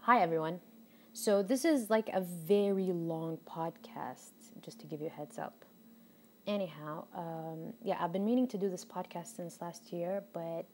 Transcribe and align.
Hi, 0.00 0.20
everyone. 0.20 0.60
So, 1.12 1.42
this 1.42 1.64
is 1.64 1.90
like 1.90 2.08
a 2.12 2.20
very 2.20 2.92
long 2.92 3.38
podcast, 3.48 4.30
just 4.62 4.78
to 4.80 4.86
give 4.86 5.00
you 5.00 5.08
a 5.08 5.10
heads 5.10 5.38
up. 5.38 5.64
Anyhow, 6.46 7.06
um, 7.14 7.72
yeah, 7.82 7.96
I've 8.00 8.12
been 8.12 8.24
meaning 8.24 8.46
to 8.48 8.58
do 8.58 8.68
this 8.68 8.84
podcast 8.84 9.34
since 9.34 9.60
last 9.60 9.92
year, 9.92 10.22
but 10.32 10.66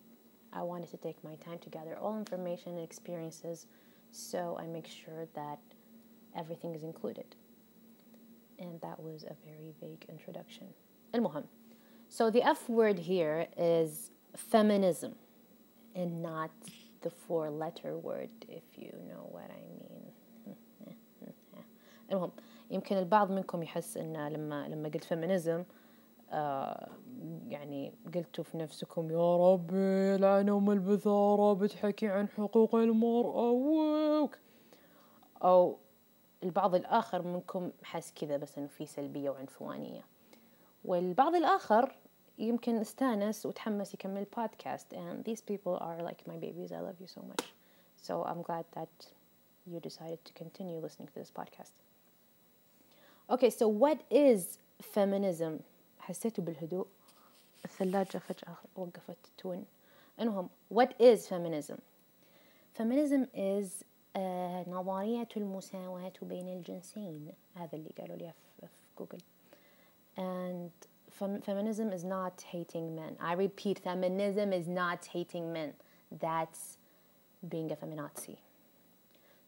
I 0.53 0.62
wanted 0.62 0.91
to 0.91 0.96
take 0.99 1.23
my 1.25 1.37
time 1.37 1.59
to 1.61 1.71
gather 1.71 1.96
all 1.96 2.19
information 2.19 2.73
and 2.73 2.85
experiences 2.85 3.67
so 4.11 4.59
I 4.61 4.66
make 4.66 4.87
sure 4.87 5.27
that 5.34 5.59
everything 6.37 6.75
is 6.75 6.82
included. 6.82 7.34
And 8.59 8.80
that 8.82 9.00
was 9.00 9.25
a 9.25 9.34
very 9.45 9.73
vague 9.80 10.05
introduction. 10.09 10.66
المهم. 11.14 11.45
So, 12.09 12.30
the 12.30 12.43
F 12.43 12.69
word 12.69 12.98
here 12.98 13.46
is 13.57 14.11
feminism 14.37 15.14
and 15.95 16.23
not 16.23 16.50
the 17.02 17.09
four 17.09 17.50
letter 17.50 17.98
word 17.98 18.30
if 18.48 18.68
you 18.77 18.93
know 19.09 19.23
what 19.36 19.50
I 19.52 19.63
mean. 19.82 20.04
المهم 22.12 22.31
يمكن 22.72 22.98
البعض 22.98 23.31
منكم 23.31 23.63
يحس 23.63 23.98
إن 23.98 24.27
لما 24.27 24.67
لما 24.67 24.89
قلت 24.89 25.03
فيمينيزم 25.03 25.63
آه 26.31 26.89
يعني 27.48 27.94
قلتوا 28.16 28.44
في 28.44 28.58
نفسكم 28.58 29.12
يا 29.12 29.53
ربي 29.53 30.13
يلعن 30.13 30.49
ام 30.49 30.72
البثارة 30.72 31.53
بتحكي 31.53 32.08
عن 32.08 32.27
حقوق 32.27 32.75
المرأة 32.75 33.50
ووك 33.52 34.38
أو 35.44 35.77
البعض 36.44 36.75
الآخر 36.75 37.22
منكم 37.22 37.72
حس 37.84 38.14
كذا 38.14 38.38
بس 38.38 38.58
إنه 38.58 38.67
في 38.67 38.86
سلبية 38.86 39.30
وعنفوانية. 39.30 40.02
والبعض 40.86 41.36
الآخر 41.36 41.95
يمكن 42.38 42.77
استانس 42.77 43.47
وتحمس 43.47 43.95
يكمل 43.95 44.19
البودكاست 44.19 44.95
and 44.95 45.24
these 45.24 45.41
people 45.41 45.77
are 45.80 46.02
like 46.02 46.27
my 46.27 46.37
babies 46.37 46.73
I 46.73 46.80
love 46.80 47.01
you 47.01 47.06
so 47.06 47.23
much 47.23 47.45
so 47.97 48.24
I'm 48.24 48.42
glad 48.42 48.65
that 48.74 48.95
you 49.66 49.80
decided 49.80 50.24
to 50.24 50.33
continue 50.33 50.79
listening 50.79 51.09
to 51.09 51.15
this 51.15 51.30
podcast 51.30 51.73
okay 53.31 53.50
so 53.50 53.69
what 53.69 53.98
is 54.11 54.58
feminism 54.95 55.53
حسيتوا 55.98 56.45
بالهدوء 56.45 56.86
الثلاجة 57.64 58.19
فجأة 58.19 58.55
وقفت 58.77 59.17
تون 59.39 59.64
المهم 60.20 60.48
what 60.75 60.91
is 61.00 61.27
feminism 61.28 61.78
feminism 62.78 63.27
is 63.34 63.84
uh, 64.17 64.69
نظرية 64.69 65.28
المساواة 65.36 66.12
بين 66.22 66.48
الجنسين 66.48 67.33
هذا 67.55 67.77
اللي 67.77 67.91
قالوا 67.98 68.17
لي 68.17 68.33
في 68.61 68.67
جوجل 68.98 69.19
and 70.19 70.86
Fem- 71.17 71.42
feminism 71.42 71.92
is 71.92 72.05
not 72.05 72.42
hating 72.48 72.95
men. 72.95 73.17
I 73.20 73.34
repeat, 73.34 73.78
feminism 73.78 74.53
is 74.53 74.67
not 74.67 75.06
hating 75.06 75.53
men. 75.53 75.75
That's 76.20 76.78
being 77.48 77.70
a 77.70 77.77
feminazi. 77.77 78.39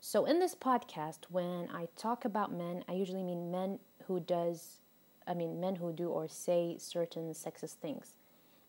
So 0.01 0.27
in 0.27 0.39
this 0.39 0.55
podcast, 0.55 1.21
when 1.31 1.69
I 1.73 1.89
talk 1.97 2.27
about 2.27 2.53
men, 2.53 2.85
I 2.89 2.93
usually 2.93 3.23
mean 3.23 3.51
men 3.51 3.79
who 4.07 4.21
does, 4.21 4.81
I 5.27 5.33
mean 5.33 5.61
men 5.61 5.77
who 5.77 5.93
do 5.93 6.09
or 6.11 6.29
say 6.29 6.77
certain 6.79 7.33
sexist 7.33 7.77
things, 7.77 8.19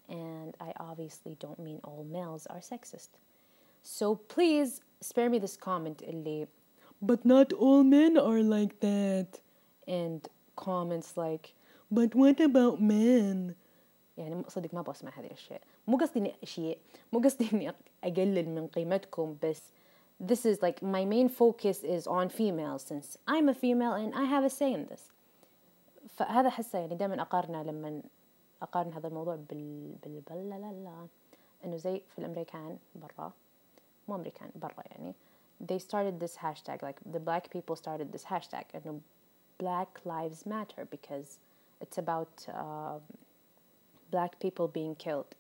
and 0.08 0.56
I 0.62 0.72
obviously 0.80 1.36
don't 1.40 1.60
mean 1.60 1.82
all 1.84 2.06
males 2.10 2.46
are 2.48 2.60
sexist. 2.60 3.10
So 3.84 4.16
please 4.16 4.82
spare 5.02 5.30
me 5.30 5.40
this 5.40 5.58
comment, 5.58 6.02
اللي, 6.08 6.48
but 7.02 7.26
not 7.26 7.52
all 7.52 7.84
men 7.84 8.18
are 8.18 8.42
like 8.42 8.80
that, 8.80 9.40
and 9.88 10.26
comments 10.56 11.18
like 11.18 11.54
but 11.94 12.16
what 12.16 12.40
about 12.40 12.80
men 12.80 13.56
يعني 14.18 14.44
صدق 14.48 14.74
ما 14.74 14.82
بسمع 14.82 15.12
هذه 15.20 15.26
الاشياء 15.26 15.62
مو 15.88 15.98
قصدي 15.98 16.20
اني 16.20 16.36
شيء 16.44 16.78
مو 17.14 17.20
قصدي 17.20 17.50
اني 17.54 17.74
اقلل 18.04 18.50
من 18.50 18.68
قيمتكم 18.68 19.38
بس 19.44 19.62
this 20.24 20.46
is 20.46 20.62
like 20.62 20.82
my 20.82 21.04
main 21.06 21.30
focus 21.30 21.84
is 21.84 22.08
on 22.08 22.30
females 22.30 22.82
since 22.82 23.18
I'm 23.28 23.50
a 23.50 23.54
female 23.54 23.94
and 23.94 24.14
I 24.16 24.24
have 24.24 24.44
a 24.44 24.50
say 24.50 24.74
in 24.74 24.86
this 24.92 25.12
فهذا 26.18 26.50
حسه 26.50 26.80
يعني 26.80 26.96
دائما 26.96 27.22
اقارنه 27.22 27.64
لما 27.64 28.02
اقارن 28.62 28.94
هذا 28.94 29.08
الموضوع 29.08 29.36
بال 29.36 29.96
بال 30.04 30.22
بل 30.30 30.50
لا 30.50 30.56
لا 30.56 30.72
لا 30.84 31.08
انه 31.66 31.78
زي 31.78 32.02
في 32.10 32.20
الامريكان 32.20 32.78
برا 32.96 33.32
مو 34.08 34.16
امريكان 34.16 34.50
برا 34.56 34.84
يعني 34.86 35.14
they 35.64 35.80
started 35.80 36.26
this 36.26 36.36
hashtag 36.36 36.82
like 36.82 37.00
the 37.14 37.20
black 37.20 37.50
people 37.50 37.76
started 37.76 38.18
this 38.18 38.24
hashtag 38.24 38.66
انه 38.76 39.00
black 39.64 40.00
lives 40.06 40.46
matter 40.46 40.86
because 40.96 41.40
it's 41.82 41.98
about 41.98 42.48
uh, 42.54 43.00
black 44.12 44.40
people 44.40 44.68
being 44.68 44.96
killed. 44.96 45.36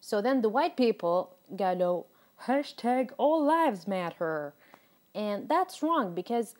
So 0.00 0.20
then 0.20 0.42
the 0.42 0.48
white 0.48 0.76
people 0.76 1.36
قالوا 1.56 2.04
hashtag 2.46 3.10
all 3.18 3.44
lives 3.44 3.86
matter. 3.86 4.54
And 5.14 5.48
that's 5.48 5.82
wrong 5.82 6.14
because 6.14 6.54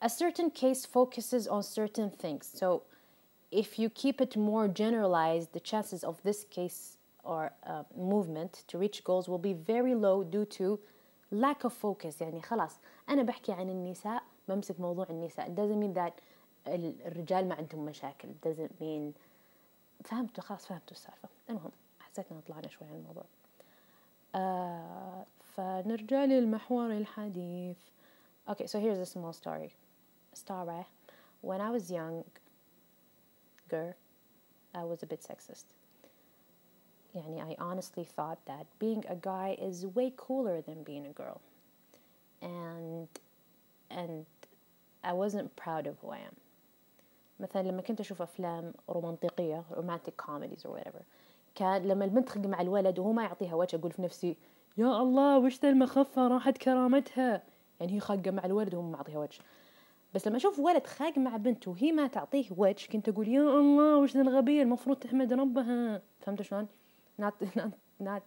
a 0.00 0.08
certain 0.08 0.50
case 0.50 0.86
focuses 0.86 1.46
on 1.46 1.62
certain 1.62 2.10
things. 2.10 2.50
So 2.52 2.82
if 3.50 3.78
you 3.78 3.90
keep 3.90 4.20
it 4.20 4.36
more 4.36 4.68
generalized, 4.68 5.52
the 5.52 5.60
chances 5.60 6.02
of 6.04 6.22
this 6.22 6.44
case 6.44 6.96
or 7.24 7.52
uh, 7.66 7.82
movement 7.96 8.64
to 8.68 8.78
reach 8.78 9.04
goals 9.04 9.28
will 9.28 9.38
be 9.38 9.52
very 9.52 9.94
low 9.94 10.24
due 10.24 10.46
to 10.46 10.78
lack 11.30 11.64
of 11.64 11.72
focus 11.72 12.20
يعني 12.20 12.42
خلاص 12.42 12.80
أنا 13.08 13.22
بحكي 13.22 13.52
عن 13.52 13.70
النساء 13.70 14.22
بمسك 14.48 14.80
موضوع 14.80 15.06
النساء 15.10 15.46
it 15.46 15.54
doesn't 15.54 15.78
mean 15.78 15.94
that 15.94 16.20
الرجال 16.66 17.48
ما 17.48 17.54
عندهم 17.54 17.84
مشاكل 17.84 18.28
it 18.28 18.48
doesn't 18.48 18.82
mean 18.82 19.12
فهمتوا 20.04 20.44
خلاص 20.44 20.66
فهمتوا 20.66 20.90
السالفة 20.90 21.28
المهم 21.50 21.72
حسيت 22.00 22.32
ان 22.32 22.40
طلعنا 22.40 22.68
شوي 22.68 22.88
عن 22.88 22.94
الموضوع 22.94 23.24
آه 24.34 25.26
فنرجع 25.56 26.24
للمحور 26.24 26.92
الحديث 26.92 27.78
okay 28.50 28.66
so 28.66 28.78
here's 28.78 28.98
a 28.98 29.06
small 29.06 29.32
story 29.32 29.70
story 30.34 30.84
when 31.42 31.60
I 31.60 31.70
was 31.70 31.90
younger 31.90 32.26
I 34.74 34.84
was 34.84 35.02
a 35.02 35.06
bit 35.06 35.22
sexist 35.22 35.66
يعني 37.14 37.42
I 37.42 37.56
honestly 37.58 38.04
thought 38.04 38.38
that 38.46 38.66
being 38.78 39.04
a 39.08 39.16
guy 39.16 39.56
is 39.58 39.86
way 39.86 40.12
cooler 40.16 40.60
than 40.60 40.82
being 40.84 41.06
a 41.06 41.12
girl 41.22 41.40
and 42.42 43.08
and 43.90 44.26
I 45.02 45.12
wasn't 45.12 45.56
proud 45.56 45.86
of 45.86 45.94
who 46.00 46.10
I 46.10 46.18
am 46.18 46.36
مثلا 47.39 47.61
لما 47.61 47.81
كنت 47.81 47.99
أشوف 47.99 48.21
أفلام 48.21 48.73
رومانطيقية 48.89 49.63
romantic 49.71 50.25
comedies 50.25 50.61
or 50.65 50.79
whatever 50.79 51.01
كان 51.55 51.87
لما 51.87 52.05
البنت 52.05 52.27
تخق 52.27 52.45
مع 52.45 52.61
الولد 52.61 52.99
وهو 52.99 53.13
ما 53.13 53.23
يعطيها 53.23 53.55
وجه 53.55 53.75
أقول 53.75 53.91
في 53.91 54.01
نفسي 54.01 54.37
يا 54.77 55.01
الله 55.01 55.37
وش 55.37 55.59
ذا 55.59 55.69
المخفة؟ 55.69 56.27
راحت 56.27 56.57
كرامتها. 56.57 57.43
يعني 57.79 57.93
هي 57.93 57.99
خاقة 57.99 58.31
مع 58.31 58.45
الولد 58.45 58.73
وهو 58.73 58.83
ما 58.83 58.91
معطيها 58.97 59.19
وجه. 59.19 59.39
بس 60.13 60.27
لما 60.27 60.37
أشوف 60.37 60.59
ولد 60.59 60.87
خاق 60.87 61.17
مع 61.17 61.37
بنته 61.37 61.71
وهي 61.71 61.91
ما 61.91 62.07
تعطيه 62.07 62.45
وجه 62.57 62.87
كنت 62.87 63.09
أقول 63.09 63.27
يا 63.27 63.41
الله 63.41 63.97
وش 63.97 64.13
ذا 64.13 64.21
الغبية؟ 64.21 64.61
المفروض 64.61 64.97
تحمد 64.97 65.33
ربها. 65.33 66.01
فهمت 66.19 66.41
شلون؟ 66.41 66.67
not, 67.21 67.33
not, 67.57 67.71
not 68.03 68.23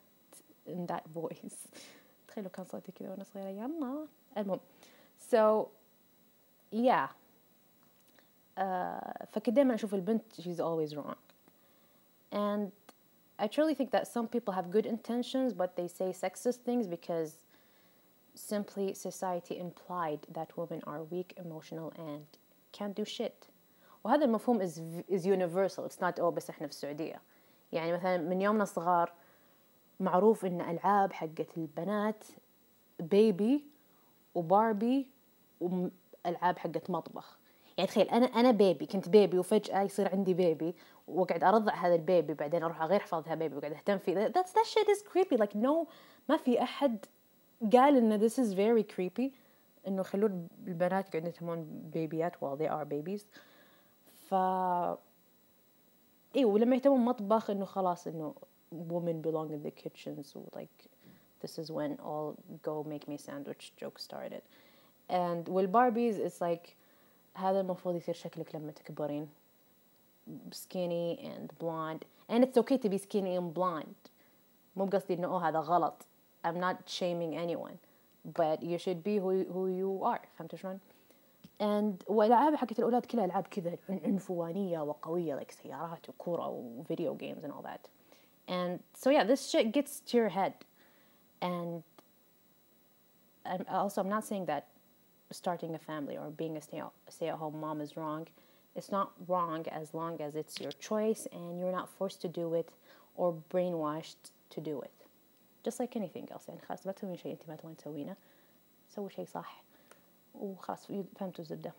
in 0.69 0.87
that 0.93 1.03
voice. 1.15 1.69
تخيلوا 2.29 2.51
كان 2.51 2.65
صوتي 2.65 2.93
كذا 2.93 3.11
وأنا 3.11 3.25
صغيرة. 3.25 3.49
يا 3.49 3.67
الله. 3.67 4.07
المهم. 4.39 4.61
So 5.31 5.69
yeah. 6.73 7.09
فكنت 9.32 9.50
دايما 9.50 9.74
أشوف 9.74 9.94
البنت 9.94 10.42
she's 10.42 10.60
always 10.60 10.96
wrong 10.96 11.16
and 12.32 12.72
I 13.40 13.48
truly 13.48 13.74
think 13.74 13.92
that 13.92 14.08
some 14.08 14.28
people 14.28 14.54
have 14.54 14.70
good 14.72 14.86
intentions 14.86 15.54
but 15.54 15.76
they 15.76 15.88
say 15.88 16.14
sexist 16.26 16.60
things 16.70 16.88
because 16.88 17.32
simply 18.36 18.94
society 18.94 19.56
implied 19.60 20.22
that 20.38 20.50
women 20.58 20.82
are 20.88 21.02
weak 21.04 21.34
emotional 21.38 21.92
and 21.98 22.26
can't 22.72 22.96
do 22.96 23.06
shit 23.06 23.48
وهذا 24.06 24.26
المفهوم 24.26 24.62
is, 24.62 24.80
is 25.10 25.26
universal 25.26 25.86
it's 25.86 26.00
not 26.02 26.20
oh 26.20 26.30
بس 26.32 26.50
احنا 26.50 26.68
في 26.68 26.74
السعودية 26.74 27.22
يعني 27.72 27.94
مثلا 27.94 28.18
من 28.18 28.42
يومنا 28.42 28.66
صغار 28.66 29.14
معروف 30.00 30.46
ان 30.46 30.62
العاب 30.62 31.14
حقت 31.14 31.58
البنات 31.58 32.24
بيبي 33.00 33.66
وباربي 34.36 35.08
والعاب 35.60 36.58
حقت 36.58 36.90
مطبخ 36.90 37.38
يعني 37.79 37.91
تخيل 37.91 38.09
أنا 38.09 38.27
أنا 38.27 38.51
بيبي 38.51 38.87
كنت 38.87 39.09
بيبي 39.09 39.39
وفجأة 39.39 39.83
يصير 39.83 40.09
عندي 40.09 40.35
بيبي 40.35 40.75
وأقعد 41.09 41.45
أرضع 41.45 41.75
هذا 41.75 41.95
البيبي 41.95 42.35
بعدين 42.35 42.63
أروح 42.63 42.83
اغير 42.83 43.01
احفظ 43.01 43.23
هذا 43.25 43.33
البيبي 43.33 43.57
وأقعد 43.57 43.73
أهتم 43.73 43.99
فيه. 43.99 44.29
That's 44.29 44.53
that 44.53 44.89
is 44.89 45.03
creepy. 45.03 45.37
Like 45.37 45.55
no 45.55 45.87
ما 46.29 46.37
في 46.37 46.63
أحد 46.63 47.05
قال 47.73 47.97
ان 47.97 48.29
this 48.29 48.33
is 48.33 48.53
very 48.55 48.95
creepy 48.97 49.33
إنه 49.87 50.01
يخلون 50.01 50.49
البنات 50.67 51.09
يقعدون 51.09 51.27
يهتمون 51.27 51.83
بيبيات 51.93 52.37
while 52.37 52.57
they 52.57 52.69
are 52.69 52.85
babies. 52.85 53.23
ف 54.29 54.35
أيوه 56.37 56.53
ولما 56.53 56.77
يهتمون 56.77 57.05
مطبخ 57.05 57.51
إنه 57.51 57.65
خلاص 57.65 58.07
إنه 58.07 58.35
women 58.73 59.23
belong 59.23 59.51
in 59.51 59.63
the 59.63 59.71
kitchen 59.71 60.25
so 60.25 60.41
like 60.55 60.89
this 61.41 61.59
is 61.59 61.71
when 61.71 61.99
all 62.01 62.37
go 62.63 62.85
make 62.89 63.09
me 63.09 63.17
sandwich 63.17 63.73
joke 63.81 63.99
started. 63.99 64.43
And 65.11 65.49
والباربيز 65.49 66.21
it's 66.21 66.41
like 66.41 66.77
هذا 67.38 67.62
المفروض 67.62 67.96
يصير 67.96 68.16
شكلك 68.16 68.56
لما 68.56 68.72
تكبرين 68.72 69.30
skinny 70.52 71.20
and 71.24 71.52
blonde 71.60 72.06
and 72.30 72.44
it's 72.44 72.58
okay 72.58 72.78
to 72.78 72.90
be 72.90 72.98
skinny 72.98 73.36
and 73.36 73.54
blonde 73.54 74.12
مو 74.76 74.86
بقصدي 74.86 75.14
انه 75.14 75.40
oh 75.40 75.44
هذا 75.44 75.60
غلط 75.60 76.06
I'm 76.46 76.60
not 76.60 76.78
shaming 76.88 77.38
anyone 77.38 77.78
but 78.38 78.64
you 78.64 78.78
should 78.78 79.04
be 79.04 79.18
who, 79.18 79.46
who 79.54 79.68
you 79.68 80.04
are 80.04 80.28
فهمت 80.38 80.56
شلون؟ 80.56 80.80
and 81.60 82.04
والالعاب 82.08 82.56
حقت 82.56 82.80
الاولاد 82.80 83.06
كلها 83.06 83.26
العاب 83.26 83.48
كذا 83.48 83.78
عنفوانيه 83.90 84.80
وقويه 84.80 85.40
like 85.40 85.52
سيارات 85.52 86.10
وكوره 86.10 86.48
وفيديو 86.48 87.18
games 87.18 87.44
and 87.44 87.52
all 87.52 87.64
that 87.64 87.90
and 88.48 88.80
so 88.94 89.10
yeah 89.10 89.24
this 89.24 89.50
shit 89.50 89.72
gets 89.72 90.00
to 90.00 90.18
your 90.18 90.30
head 90.30 90.54
and 91.42 91.84
I'm 93.46 93.66
also 93.70 94.02
I'm 94.02 94.10
not 94.10 94.26
saying 94.26 94.46
that 94.46 94.68
starting 95.32 95.74
a 95.76 95.80
family 95.80 96.16
or 96.18 96.30
being 96.30 96.58
a 96.58 96.62
stay, 96.62 96.82
stay 97.10 97.30
at 97.30 97.36
home 97.36 97.60
mom 97.60 97.82
is 97.82 97.98
wrong 97.98 98.28
it's 98.76 98.92
not 98.92 99.12
wrong 99.28 99.66
as 99.68 99.94
long 99.94 100.20
as 100.22 100.36
it's 100.36 100.60
your 100.60 100.72
choice 100.72 101.28
and 101.32 101.60
you're 101.60 101.72
not 101.72 101.90
forced 101.90 102.22
to 102.22 102.28
do 102.28 102.54
it 102.54 102.70
or 103.16 103.34
brainwashed 103.54 104.32
to 104.50 104.62
do 104.62 104.82
it 104.82 104.94
just 105.64 105.80
like 105.80 105.96
anything 105.96 106.28
else 106.32 106.48
يعني 106.48 106.62
خلاص 106.62 106.86
ما 106.86 106.92
تسوين 106.92 107.18
شيء 107.18 107.32
انت 107.32 107.50
ما 107.50 107.56
تبغين 107.56 107.78
تسوينه 107.78 108.16
سوي 108.90 109.10
شيء 109.10 109.26
صح 109.26 109.64
وخلاص 110.36 110.88
فهمتوا 111.16 111.44
الزبدة 111.44 111.74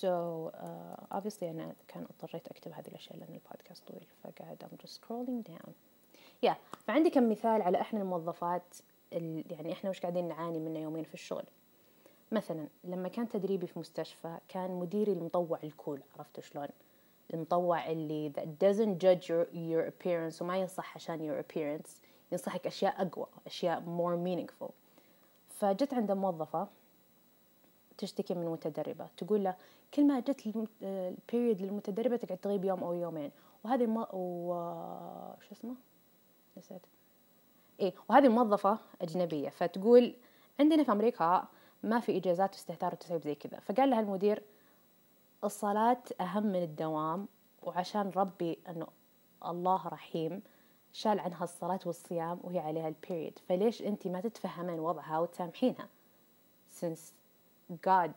so 0.00 0.50
uh, 0.54 1.16
obviously 1.16 1.42
أنا 1.42 1.74
كان 1.88 2.06
اضطريت 2.10 2.48
أكتب 2.48 2.72
هذه 2.72 2.88
الأشياء 2.88 3.18
لأن 3.18 3.34
البودكاست 3.34 3.88
طويل 3.88 4.06
فقاعد 4.22 4.64
I'm 4.64 4.86
just 4.86 5.00
scrolling 5.00 5.48
down 5.52 5.70
yeah 6.46 6.54
فعندي 6.86 7.10
كم 7.10 7.30
مثال 7.30 7.62
على 7.62 7.80
إحنا 7.80 8.00
الموظفات 8.00 8.74
يعني 9.12 9.72
إحنا 9.72 9.90
وش 9.90 10.00
قاعدين 10.00 10.28
نعاني 10.28 10.58
منه 10.60 10.78
يومين 10.78 11.04
في 11.04 11.14
الشغل 11.14 11.44
مثلا 12.31 12.67
لما 12.83 13.07
كان 13.07 13.29
تدريبي 13.29 13.67
في 13.67 13.79
مستشفى 13.79 14.37
كان 14.49 14.71
مديري 14.71 15.13
المطوع 15.13 15.59
الكول 15.63 15.99
عرفت 16.17 16.39
شلون؟ 16.39 16.67
المطوع 17.33 17.91
اللي 17.91 18.31
that 18.37 18.65
doesn't 18.65 19.03
judge 19.03 19.23
your, 19.27 19.45
your 19.53 19.91
appearance 19.91 20.41
وما 20.41 20.57
ينصح 20.57 20.95
عشان 20.95 21.19
your 21.29 21.43
appearance 21.45 21.89
ينصحك 22.31 22.67
أشياء 22.67 23.01
أقوى 23.01 23.25
أشياء 23.47 23.79
more 23.81 24.17
meaningful. 24.27 24.71
فجت 25.49 25.93
عند 25.93 26.11
موظفة 26.11 26.67
تشتكي 27.97 28.33
من 28.33 28.45
متدربة 28.45 29.07
تقول 29.17 29.43
له 29.43 29.55
كل 29.93 30.07
ما 30.07 30.19
جت 30.19 30.65
البيريود 30.81 31.61
للمتدربة 31.61 32.15
تقعد 32.17 32.37
تغيب 32.37 32.65
يوم 32.65 32.83
أو 32.83 32.93
يومين. 32.93 33.31
وهذه 33.63 33.83
الم... 33.83 33.97
و... 33.97 34.53
شو 35.41 35.51
اسمه؟ 35.51 35.75
نسيت. 36.57 36.81
إيه 37.79 37.93
وهذه 38.09 38.27
موظفة 38.27 38.77
أجنبية 39.01 39.49
فتقول 39.49 40.13
عندنا 40.59 40.83
في 40.83 40.91
أمريكا 40.91 41.47
ما 41.83 41.99
في 41.99 42.17
إجازات 42.17 42.53
واستهتار 42.53 42.93
وتسيب 42.93 43.21
زي 43.21 43.35
كذا. 43.35 43.59
فقال 43.59 43.89
لها 43.89 43.99
المدير 43.99 44.43
الصلاة 45.43 46.03
أهم 46.21 46.45
من 46.45 46.63
الدوام 46.63 47.27
وعشان 47.63 48.11
ربي 48.15 48.57
أنه 48.69 48.87
الله 49.45 49.87
رحيم 49.87 50.41
شال 50.93 51.19
عنها 51.19 51.43
الصلاة 51.43 51.79
والصيام 51.85 52.39
وهي 52.43 52.59
عليها 52.59 52.87
البيريد 52.87 53.39
فليش 53.49 53.81
أنت 53.81 54.07
ما 54.07 54.21
تتفهمين 54.21 54.79
وضعها 54.79 55.19
وتسامحينها؟ 55.19 55.87
Since 56.81 56.99
God 57.87 58.11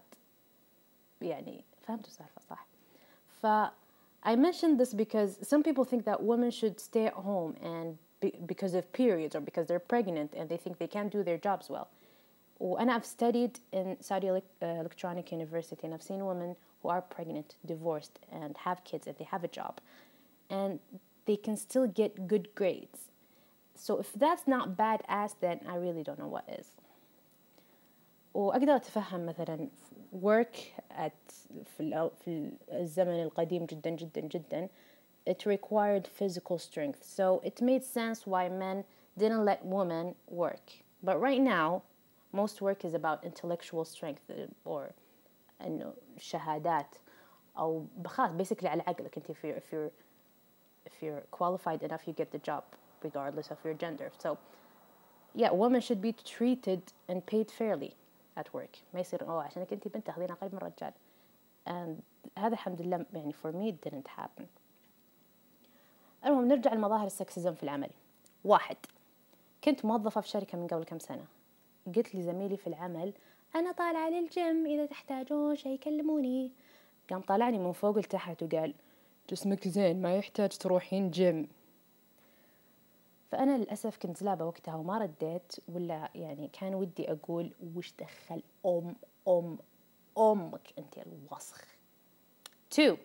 يعني 1.22 1.64
فهمتوا 1.82 2.06
السالفة 2.06 2.40
صح؟ 2.50 2.66
ف 3.42 3.46
I 4.26 4.36
mentioned 4.36 4.80
this 4.80 4.94
because 4.94 5.38
some 5.42 5.62
people 5.62 5.84
think 5.84 6.04
that 6.06 6.22
women 6.22 6.50
should 6.50 6.80
stay 6.80 7.06
at 7.06 7.12
home 7.12 7.54
and 7.62 7.98
be, 8.20 8.32
because 8.46 8.74
of 8.74 8.90
periods 8.92 9.36
or 9.36 9.40
because 9.40 9.66
they're 9.66 9.86
pregnant 9.94 10.32
and 10.34 10.48
they 10.48 10.56
think 10.56 10.78
they 10.78 10.86
can't 10.86 11.12
do 11.12 11.22
their 11.22 11.36
jobs 11.36 11.68
well. 11.68 11.88
And 12.59 12.91
I've 12.91 13.05
studied 13.05 13.59
in 13.71 13.97
Saudi 14.01 14.27
Electronic 14.61 15.31
University 15.31 15.81
and 15.85 15.93
I've 15.93 16.03
seen 16.03 16.25
women 16.25 16.55
who 16.81 16.89
are 16.89 17.01
pregnant, 17.01 17.55
divorced, 17.65 18.19
and 18.31 18.57
have 18.57 18.83
kids 18.83 19.07
and 19.07 19.15
they 19.17 19.25
have 19.25 19.43
a 19.43 19.47
job. 19.47 19.79
And 20.49 20.79
they 21.25 21.37
can 21.37 21.55
still 21.55 21.87
get 21.87 22.27
good 22.27 22.53
grades. 22.55 22.99
So 23.75 23.97
if 23.97 24.11
that's 24.13 24.45
not 24.47 24.75
badass, 24.75 25.35
then 25.39 25.61
I 25.67 25.75
really 25.75 26.03
don't 26.03 26.19
know 26.19 26.27
what 26.27 26.45
is. 26.49 26.67
وأقدر 28.33 28.75
أتفهم 28.75 29.25
مثلا 29.25 29.67
work 30.11 30.55
at 30.91 31.13
في, 31.77 32.11
في 32.19 32.51
الزمن 32.71 33.23
القديم 33.23 33.65
جدا 33.65 33.89
جدا 33.89 34.21
جدا 34.21 34.69
it 35.25 35.45
required 35.45 36.07
physical 36.07 36.57
strength 36.57 37.03
so 37.03 37.41
it 37.43 37.61
made 37.61 37.83
sense 37.83 38.27
why 38.27 38.47
men 38.49 38.83
didn't 39.17 39.43
let 39.45 39.65
women 39.65 40.15
work 40.27 40.71
but 41.03 41.19
right 41.19 41.41
now 41.41 41.81
most 42.33 42.61
work 42.61 42.85
is 42.85 42.93
about 42.93 43.23
intellectual 43.23 43.85
strength 43.85 44.31
or 44.65 44.93
إنه 45.61 45.93
شهادات 46.17 46.95
أو 47.57 47.85
خلاص 48.05 48.31
basically 48.31 48.65
على 48.65 48.83
عقلك 48.87 49.17
أنت 49.17 49.31
if 49.31 49.43
you're, 49.43 49.57
if 49.57 49.73
you're 49.73 49.91
if 50.85 51.03
you're 51.03 51.23
qualified 51.31 51.83
enough 51.83 52.07
you 52.07 52.13
get 52.13 52.31
the 52.31 52.49
job 52.49 52.63
regardless 53.03 53.51
of 53.51 53.57
your 53.65 53.73
gender 53.73 54.11
so 54.23 54.37
yeah 55.35 55.51
women 55.51 55.81
should 55.81 56.01
be 56.01 56.13
treated 56.13 56.81
and 57.09 57.25
paid 57.25 57.51
fairly 57.51 57.95
at 58.37 58.53
work 58.53 58.77
ما 58.93 58.99
يصير 58.99 59.21
اوه 59.21 59.43
عشانك 59.43 59.73
انت 59.73 59.87
بنت 59.87 60.05
تاخذين 60.07 60.31
اقل 60.31 60.49
من 60.51 60.57
الرجال 60.57 60.93
and 61.67 62.01
هذا 62.37 62.53
الحمد 62.53 62.81
لله 62.81 63.05
يعني 63.13 63.33
for 63.33 63.51
me 63.51 63.71
it 63.71 63.89
didn't 63.89 64.07
happen 64.07 64.45
المهم 66.25 66.47
نرجع 66.47 66.73
لمظاهر 66.73 67.05
السكسزم 67.05 67.53
في 67.53 67.63
العمل 67.63 67.89
واحد 68.45 68.77
كنت 69.63 69.85
موظفة 69.85 70.21
في 70.21 70.27
شركة 70.27 70.57
من 70.57 70.67
قبل 70.67 70.83
كم 70.83 70.99
سنة 70.99 71.25
قلت 71.86 72.14
لزميلي 72.14 72.56
في 72.56 72.66
العمل 72.66 73.12
أنا 73.54 73.72
طالعة 73.72 74.10
للجيم 74.10 74.66
إذا 74.66 74.86
تحتاجون 74.86 75.56
شيء 75.56 75.78
كلموني. 75.78 76.52
قام 77.10 77.20
طالعني 77.20 77.58
من 77.58 77.72
فوق 77.72 77.98
لتحت 77.98 78.42
وقال 78.42 78.74
جسمك 79.30 79.68
زين 79.68 80.02
ما 80.02 80.16
يحتاج 80.16 80.48
تروحين 80.48 81.10
جيم. 81.10 81.48
فأنا 83.30 83.58
للأسف 83.58 83.98
كنت 83.98 84.16
زلابة 84.16 84.44
وقتها 84.44 84.74
وما 84.74 84.98
رديت 84.98 85.52
ولا 85.68 86.10
يعني 86.14 86.48
كان 86.48 86.74
ودي 86.74 87.12
أقول 87.12 87.52
وش 87.76 87.92
دخل 87.98 88.42
أم 88.66 88.96
أم 89.28 89.58
أمك؟ 90.18 90.72
أنت 90.78 90.98
الوسخ. 90.98 91.64
تو 92.70 92.96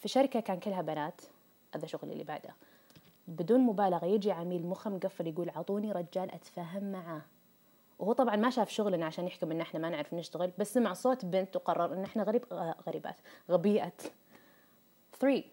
في 0.00 0.08
شركة 0.08 0.40
كان 0.40 0.60
كلها 0.60 0.82
بنات 0.82 1.20
هذا 1.74 1.86
شغلي 1.86 2.12
اللي 2.12 2.24
بعده. 2.24 2.54
بدون 3.28 3.60
مبالغة 3.60 4.06
يجي 4.06 4.32
عميل 4.32 4.66
مخه 4.66 4.90
مقفل 4.90 5.26
يقول 5.26 5.50
عطوني 5.50 5.92
رجال 5.92 6.30
أتفاهم 6.30 6.92
معاه. 6.92 7.22
وهو 8.00 8.12
طبعا 8.12 8.36
ما 8.36 8.50
شاف 8.50 8.70
شغلنا 8.70 9.06
عشان 9.06 9.26
يحكم 9.26 9.50
إن 9.50 9.60
إحنا 9.60 9.80
ما 9.80 9.88
نعرف 9.90 10.14
نشتغل 10.14 10.52
بس 10.58 10.74
سمع 10.74 10.92
صوت 10.92 11.24
بنت 11.24 11.56
وقرر 11.56 11.92
إن 11.94 12.04
إحنا 12.04 12.22
غريب 12.22 12.44
غريبات 12.86 13.16
غبيات 13.50 14.02
3 15.20 15.44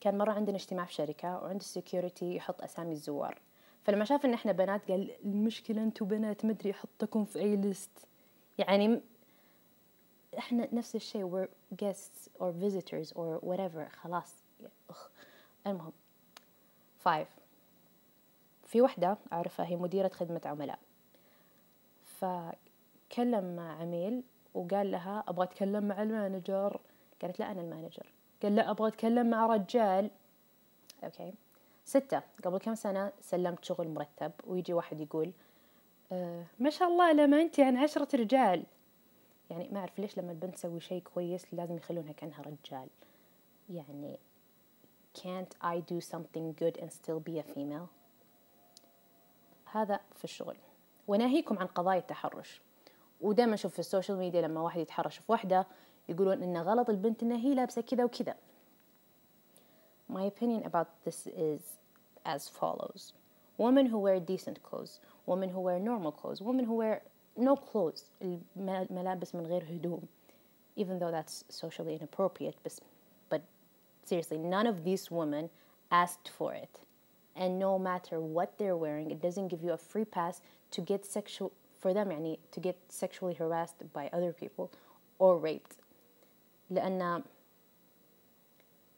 كان 0.00 0.18
مرة 0.18 0.32
عندنا 0.32 0.56
اجتماع 0.56 0.84
في 0.84 0.92
شركة 0.94 1.38
وعند 1.42 1.60
السكيورتي 1.60 2.36
يحط 2.36 2.62
أسامي 2.62 2.92
الزوار. 2.92 3.38
فلما 3.84 4.04
شاف 4.04 4.24
إن 4.24 4.34
إحنا 4.34 4.52
بنات 4.52 4.90
قال 4.90 5.10
المشكلة 5.24 5.82
أنتوا 5.82 6.06
بنات 6.06 6.44
مدري 6.44 6.70
يحطكم 6.70 7.24
في 7.24 7.38
أي 7.38 7.56
ليست 7.56 7.90
يعني 8.58 9.00
إحنا 10.38 10.74
نفس 10.74 10.96
الشيء 10.96 11.30
we're 11.30 11.48
guests 11.84 12.28
or 12.40 12.52
visitors 12.64 13.12
or 13.12 13.40
whatever 13.48 13.88
خلاص. 14.00 14.34
أخ. 14.90 15.10
المهم. 15.66 15.92
Five. 17.04 17.26
في 18.66 18.80
وحدة 18.82 19.18
أعرفها 19.32 19.66
هي 19.66 19.76
مديرة 19.76 20.08
خدمة 20.08 20.40
عملاء. 20.44 20.78
فكلم 22.20 23.60
عميل 23.60 24.22
وقال 24.54 24.90
لها 24.90 25.24
أبغى 25.28 25.44
أتكلم 25.44 25.88
مع 25.88 26.02
المانجر. 26.02 26.80
قالت 27.22 27.38
لا 27.38 27.50
أنا 27.52 27.60
المانجر. 27.60 28.06
قال 28.42 28.56
لا 28.56 28.70
أبغى 28.70 28.88
أتكلم 28.88 29.30
مع 29.30 29.46
رجال. 29.46 30.10
أوكي. 31.04 31.34
ستة 31.84 32.22
قبل 32.44 32.58
كم 32.58 32.74
سنة 32.74 33.12
سلمت 33.20 33.64
شغل 33.64 33.88
مرتب 33.88 34.32
ويجي 34.46 34.72
واحد 34.72 35.00
يقول 35.00 35.32
أه 36.12 36.44
ما 36.58 36.70
شاء 36.70 36.88
الله 36.88 37.12
لما 37.12 37.42
أنت 37.42 37.60
عن 37.60 37.76
عشرة 37.76 38.16
رجال. 38.16 38.64
يعني 39.50 39.68
ما 39.68 39.80
أعرف 39.80 39.98
ليش 39.98 40.18
لما 40.18 40.32
البنت 40.32 40.54
تسوي 40.54 40.80
شيء 40.80 41.02
كويس 41.02 41.54
لازم 41.54 41.76
يخلونها 41.76 42.12
كأنها 42.12 42.42
رجال. 42.42 42.88
يعني 43.70 44.18
can't 45.18 45.54
I 45.64 45.76
do 45.92 46.00
something 46.00 46.52
good 46.62 46.76
and 46.82 46.90
still 46.92 47.20
be 47.20 47.38
a 47.38 47.42
female 47.42 47.88
هذا 49.72 50.00
في 50.16 50.24
الشغل. 50.24 50.56
وناهيكم 51.08 51.58
عن 51.58 51.66
قضايا 51.66 51.98
التحرش 51.98 52.60
ودائما 53.20 53.54
أشوف 53.54 53.72
في 53.72 53.78
السوشيال 53.78 54.18
ميديا 54.18 54.42
لما 54.42 54.60
واحد 54.60 54.80
يتحرش 54.80 55.16
في 55.18 55.24
واحدة 55.28 55.66
يقولون 56.08 56.42
إن 56.42 56.56
غلط 56.56 56.90
البنت 56.90 57.22
إن 57.22 57.32
هي 57.32 57.54
لابسة 57.54 57.82
كذا 57.82 58.04
وكذا 58.04 58.34
My 60.08 60.22
opinion 60.22 60.62
about 60.64 60.88
this 61.04 61.26
is 61.26 61.62
as 62.24 62.48
follows 62.48 63.12
Women 63.58 63.86
who 63.86 63.98
wear 63.98 64.20
decent 64.20 64.62
clothes 64.62 65.00
Women 65.26 65.48
who 65.48 65.60
wear 65.60 65.78
normal 65.80 66.12
clothes 66.12 66.40
Women 66.40 66.64
who 66.64 66.74
wear 66.74 67.02
no 67.36 67.56
clothes 67.56 68.10
الملابس 68.56 69.34
من 69.34 69.46
غير 69.46 69.64
هدوم 69.64 70.02
even 70.76 70.98
though 70.98 71.10
that's 71.10 71.44
socially 71.48 71.94
inappropriate 71.94 72.56
but, 72.62 72.72
but 73.30 73.42
seriously 74.04 74.38
none 74.38 74.66
of 74.66 74.84
these 74.84 75.10
women 75.10 75.50
asked 75.90 76.28
for 76.28 76.54
it 76.54 76.85
and 77.35 77.59
no 77.59 77.79
matter 77.79 78.19
what 78.19 78.57
they're 78.57 78.75
wearing 78.75 79.11
it 79.11 79.21
doesn't 79.21 79.47
give 79.47 79.63
you 79.63 79.71
a 79.71 79.77
free 79.77 80.05
pass 80.05 80.41
to 80.71 80.81
get 80.81 81.05
sexual 81.05 81.51
for 81.79 81.93
them 81.93 82.11
يعني 82.11 82.37
to 82.51 82.59
get 82.59 82.75
sexually 82.89 83.33
harassed 83.33 83.83
by 83.93 84.09
other 84.13 84.33
people 84.33 84.69
or 85.19 85.37
raped 85.37 85.77
لأن 86.71 87.23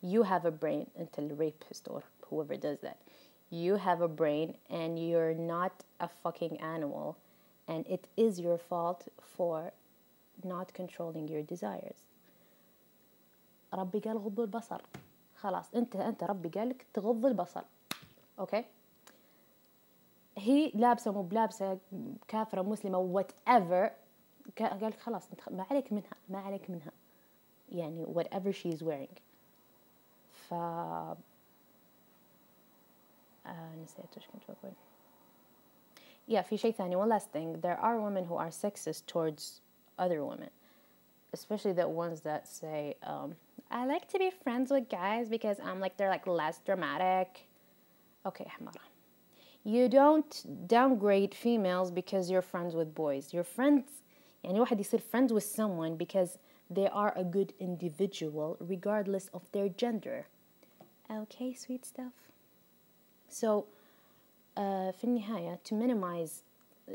you 0.02 0.24
have 0.24 0.46
a 0.46 0.52
brain 0.52 0.90
until 0.98 1.30
rapist 1.30 1.88
or 1.90 2.04
whoever 2.30 2.56
does 2.58 2.80
that 2.82 2.98
you 3.50 3.76
have 3.76 4.02
a 4.02 4.08
brain 4.08 4.56
and 4.70 5.00
you're 5.00 5.34
not 5.34 5.84
a 6.00 6.08
fucking 6.08 6.60
animal 6.60 7.16
and 7.68 7.86
it 7.88 8.08
is 8.18 8.40
your 8.40 8.58
fault 8.58 9.08
for 9.22 9.72
not 10.44 10.74
controlling 10.74 11.28
your 11.28 11.44
desires 11.44 12.08
ربي 13.74 14.00
قال 14.00 14.18
غضوا 14.18 14.44
البصر 14.46 14.82
خلاص 15.36 15.76
انت 15.76 15.96
انت 15.96 16.24
ربي 16.24 16.50
قالك 16.50 16.86
تغض 16.94 17.26
البصر 17.26 17.64
اوكي 18.40 18.66
هي 20.38 20.72
لابسه 20.74 21.12
مو 21.12 21.22
بلابسه 21.22 21.78
كافره 22.28 22.62
مسلمه 22.62 22.98
وات 22.98 23.32
ايفر 23.48 23.92
قال 24.60 24.80
لك 24.82 25.00
خلاص 25.00 25.30
انت 25.32 25.50
ما 25.50 25.66
عليك 25.70 25.94
منها 25.94 26.16
ما 26.30 26.40
عليك 26.40 26.70
منها 26.70 26.92
يعني 27.72 28.06
whatever 28.06 28.52
she 28.52 28.76
is 28.76 28.82
wearing 28.84 29.20
ف 30.30 30.54
آه 30.54 31.18
نسيت 33.84 34.18
ايش 34.18 34.28
كنت 34.28 34.44
بقول 34.50 34.74
yeah 36.30 36.42
في 36.42 36.58
شيء 36.58 36.72
ثاني 36.72 37.06
one 37.06 37.10
last 37.10 37.28
thing 37.34 37.62
there 37.62 37.80
are 37.80 38.00
women 38.00 38.26
who 38.26 38.36
are 38.36 38.52
sexist 38.52 39.06
towards 39.08 39.62
other 40.00 40.24
women 40.26 40.50
especially 41.34 41.74
the 41.74 41.88
ones 41.88 42.22
that 42.22 42.48
say 42.48 42.96
um, 43.04 43.36
I 43.72 43.86
like 43.86 44.08
to 44.10 44.20
be 44.20 44.30
friends 44.44 44.72
with 44.72 44.88
guys 44.90 45.30
because 45.30 45.58
I'm 45.60 45.80
like 45.80 45.98
they're 45.98 46.10
like 46.18 46.28
less 46.28 46.60
dramatic 46.66 47.30
okay 48.26 48.48
حمارة 48.48 48.80
you 49.66 49.88
don't 49.88 50.68
downgrade 50.68 51.34
females 51.34 51.90
because 51.92 52.30
you're 52.30 52.42
friends 52.42 52.76
with 52.76 52.94
boys 52.94 53.34
you're 53.34 53.44
friends 53.44 54.04
يعني 54.44 54.60
واحد 54.60 54.80
يصير 54.80 55.00
friends 55.00 55.32
with 55.32 55.44
someone 55.44 55.96
because 55.96 56.38
they 56.70 56.88
are 56.88 57.14
a 57.16 57.24
good 57.24 57.54
individual 57.60 58.58
regardless 58.60 59.30
of 59.34 59.42
their 59.52 59.70
gender 59.70 60.26
okay 61.12 61.54
sweet 61.54 61.86
stuff 61.86 62.14
so 63.30 63.66
uh, 64.58 64.92
في 64.92 65.04
النهاية 65.04 65.60
to 65.64 65.74
minimize 65.76 66.44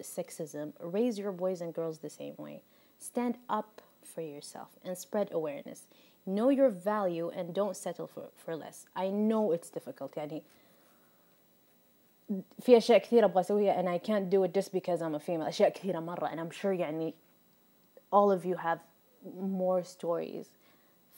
sexism 0.03 0.73
raise 0.81 1.19
your 1.19 1.33
boys 1.33 1.61
and 1.61 1.73
girls 1.75 1.99
the 1.99 2.11
same 2.11 2.35
way 2.39 2.63
stand 2.99 3.37
up 3.49 3.81
for 4.03 4.21
yourself 4.21 4.71
and 4.85 4.97
spread 4.97 5.29
awareness 5.33 5.87
know 6.27 6.51
your 6.51 6.69
value 6.69 7.31
and 7.31 7.55
don't 7.55 7.77
settle 7.77 8.07
for, 8.07 8.29
for 8.37 8.55
less 8.55 8.87
I 8.95 9.09
know 9.09 9.53
it's 9.53 9.71
difficult 9.71 10.17
يعني 10.17 10.43
في 12.62 12.78
أشياء 12.78 12.98
كثيرة 12.98 13.26
أبغى 13.26 13.42
أسويها 13.42 13.82
and 13.82 13.90
I 13.90 13.98
can't 13.98 14.30
do 14.30 14.44
it 14.44 14.54
just 14.54 14.72
because 14.74 15.02
I'm 15.02 15.16
a 15.16 15.20
female 15.20 15.48
أشياء 15.48 15.70
كثيرة 15.70 16.00
مرة 16.00 16.28
and 16.32 16.40
I'm 16.40 16.52
sure 16.52 16.74
يعني 16.74 17.14
all 18.12 18.32
of 18.32 18.46
you 18.46 18.56
have 18.56 18.80
more 19.40 19.84
stories 19.84 20.48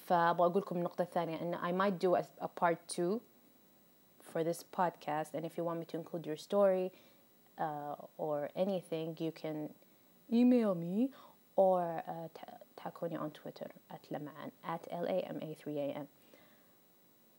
فأبغى 0.07 0.47
أقول 0.47 0.61
لكم 0.61 0.77
النقطة 0.77 1.01
الثانية 1.01 1.41
إن 1.41 1.55
I 1.55 1.71
might 1.71 1.99
do 1.99 2.15
a, 2.15 2.23
a 2.41 2.47
part 2.47 2.77
two 2.87 3.21
for 4.21 4.43
this 4.43 4.63
podcast 4.63 5.33
and 5.33 5.45
if 5.45 5.57
you 5.57 5.63
want 5.63 5.79
me 5.79 5.85
to 5.85 5.97
include 5.97 6.25
your 6.25 6.37
story 6.37 6.91
uh, 7.59 7.95
or 8.17 8.49
anything 8.55 9.15
you 9.19 9.31
can 9.31 9.69
email 10.33 10.75
me 10.75 11.11
or 11.55 12.03
uh, 12.07 12.27
تحكوني 12.77 13.17
on 13.19 13.31
Twitter 13.31 13.69
at 13.91 14.01
لمعان 14.11 14.51
at 14.63 14.87
L-A-M-A-3-A-N 14.91 16.07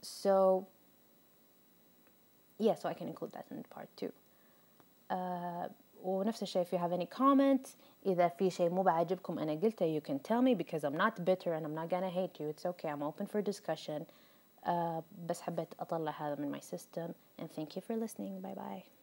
so 0.02 0.66
yeah 2.59 2.75
so 2.75 2.89
I 2.89 2.93
can 2.93 3.07
include 3.07 3.31
that 3.33 3.45
in 3.51 3.63
part 3.63 3.89
two 3.95 4.11
uh, 5.09 5.67
ونفس 6.03 6.43
الشيء 6.43 6.63
if 6.63 6.71
you 6.73 6.77
have 6.77 6.91
any 6.91 7.05
comment 7.05 7.67
إذا 8.05 8.27
في 8.27 8.49
شيء 8.49 8.69
مو 8.69 8.83
بعجبكم 8.83 9.39
أنا 9.39 9.53
قلته 9.53 9.99
you 9.99 10.01
can 10.01 10.19
tell 10.19 10.41
me 10.41 10.55
because 10.55 10.83
I'm 10.83 10.97
not 10.97 11.25
bitter 11.25 11.53
and 11.53 11.65
I'm 11.65 11.75
not 11.75 11.89
gonna 11.89 12.09
hate 12.09 12.39
you 12.39 12.47
it's 12.47 12.65
okay 12.65 12.89
I'm 12.89 13.03
open 13.03 13.27
for 13.27 13.41
discussion 13.41 14.05
uh, 14.65 15.01
بس 15.27 15.41
حبيت 15.41 15.73
أطلع 15.79 16.11
هذا 16.11 16.35
من 16.35 16.51
my 16.51 16.59
system 16.59 17.13
and 17.39 17.47
thank 17.51 17.75
you 17.75 17.81
for 17.81 17.95
listening 17.95 18.41
bye 18.41 18.55
bye 18.55 18.94